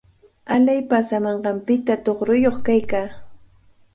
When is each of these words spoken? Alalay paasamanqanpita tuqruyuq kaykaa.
Alalay 0.53 0.81
paasamanqanpita 0.89 1.93
tuqruyuq 2.05 2.57
kaykaa. 2.65 3.07